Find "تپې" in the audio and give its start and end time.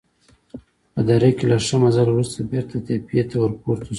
2.85-3.21